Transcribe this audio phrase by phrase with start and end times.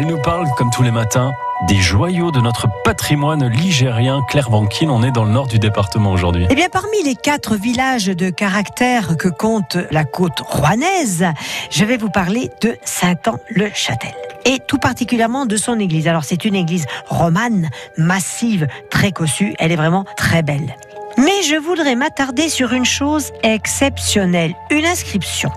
[0.00, 1.34] Elle nous parle, comme tous les matins,
[1.68, 4.22] des joyaux de notre patrimoine ligérien.
[4.30, 6.46] Claire Vanquin, on est dans le nord du département aujourd'hui.
[6.48, 11.26] Eh bien, parmi les quatre villages de caractère que compte la côte rouennaise,
[11.70, 14.14] je vais vous parler de Saint-Anne-le-Châtel.
[14.46, 16.08] Et tout particulièrement de son église.
[16.08, 19.54] Alors, c'est une église romane, massive, très cossue.
[19.58, 20.76] Elle est vraiment très belle.
[21.18, 25.50] Mais je voudrais m'attarder sur une chose exceptionnelle, une inscription.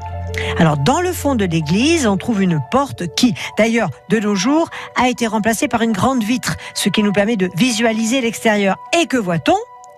[0.57, 4.69] Alors, dans le fond de l'église, on trouve une porte qui, d'ailleurs, de nos jours,
[4.95, 8.77] a été remplacée par une grande vitre, ce qui nous permet de visualiser l'extérieur.
[8.99, 9.55] Et que voit-on?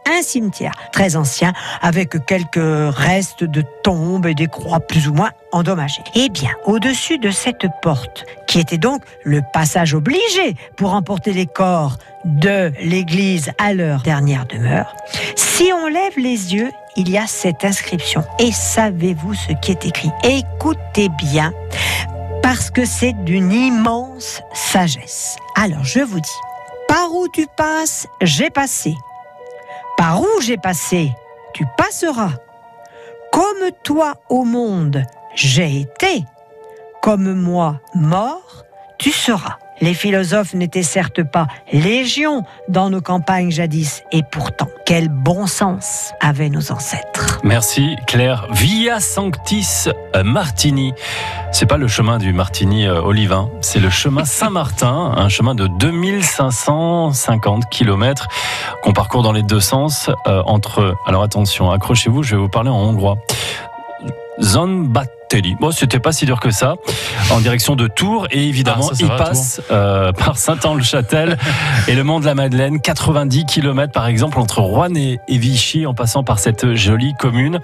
[0.08, 5.32] Un cimetière très ancien avec quelques restes de tombes et des croix plus ou moins
[5.52, 6.04] endommagées.
[6.14, 11.48] Eh bien, au-dessus de cette porte, qui était donc le passage obligé pour emporter les
[11.48, 14.96] corps de l'église à leur dernière demeure,
[15.56, 18.26] si on lève les yeux, il y a cette inscription.
[18.40, 20.12] Et savez-vous ce qui est écrit?
[20.24, 21.54] Écoutez bien,
[22.44, 25.38] parce que c'est d'une immense sagesse.
[25.56, 26.40] Alors je vous dis,
[26.90, 28.96] par où tu passes, j'ai passé.
[29.98, 31.14] Par où j'ai passé,
[31.54, 32.34] tu passeras.
[33.32, 36.26] Comme toi au monde, j'ai été.
[37.02, 38.66] Comme moi, mort,
[38.98, 39.58] tu seras.
[39.82, 46.14] Les philosophes n'étaient certes pas légion dans nos campagnes jadis, et pourtant, quel bon sens
[46.22, 47.40] avaient nos ancêtres.
[47.44, 48.48] Merci Claire.
[48.52, 49.90] Via Sanctis
[50.24, 50.94] Martini.
[51.52, 55.68] C'est pas le chemin du Martini euh, Olivin, c'est le chemin Saint-Martin, un chemin de
[55.68, 58.28] 2550 km
[58.82, 62.70] qu'on parcourt dans les deux sens euh, entre, alors attention, accrochez-vous, je vais vous parler
[62.70, 63.18] en hongrois.
[64.42, 65.06] Zonbat
[65.60, 66.76] Bon, c'était pas si dur que ça.
[67.30, 71.38] En direction de Tours et évidemment, ah, il passe euh, par Saint-Anne-le-Châtel
[71.90, 75.94] et le Mont de la Madeleine, 90 km par exemple entre Rouen et, Vichy en
[75.94, 77.60] passant par cette jolie commune.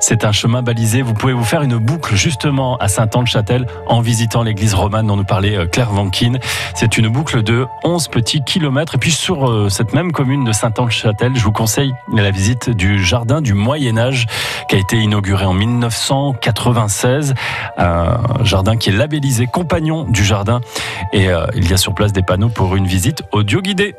[0.00, 1.00] C'est un chemin balisé.
[1.00, 5.24] Vous pouvez vous faire une boucle justement à Saint-Anne-le-Châtel en visitant l'église romane dont nous
[5.24, 6.34] parlait euh, Claire Vankin.
[6.74, 8.96] C'est une boucle de 11 petits kilomètres.
[8.96, 13.02] Et puis sur euh, cette même commune de Saint-Anne-le-Châtel, je vous conseille la visite du
[13.02, 14.26] jardin du Moyen Âge
[14.68, 15.54] qui a été inauguré en
[17.06, 17.34] 1996
[17.78, 20.60] un jardin qui est labellisé compagnon du jardin
[21.12, 23.94] et euh, il y a sur place des panneaux pour une visite audio guidée.